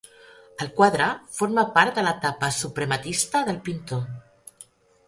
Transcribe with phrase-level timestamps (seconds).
[0.63, 4.07] El quadre forma part de l'etapa suprematista del pintor.